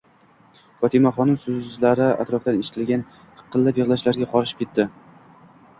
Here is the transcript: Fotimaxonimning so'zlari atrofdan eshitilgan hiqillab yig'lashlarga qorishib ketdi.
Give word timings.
Fotimaxonimning 0.85 1.41
so'zlari 1.43 2.07
atrofdan 2.23 2.59
eshitilgan 2.63 3.07
hiqillab 3.43 3.79
yig'lashlarga 3.83 4.31
qorishib 4.35 4.65
ketdi. 4.67 4.91